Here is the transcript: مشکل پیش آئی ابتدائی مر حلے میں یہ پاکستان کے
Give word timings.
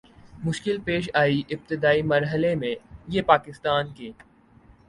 مشکل 0.43 0.77
پیش 0.85 1.09
آئی 1.13 1.41
ابتدائی 1.49 2.01
مر 2.01 2.23
حلے 2.33 2.53
میں 2.55 2.73
یہ 3.07 3.21
پاکستان 3.23 3.93
کے 3.93 4.11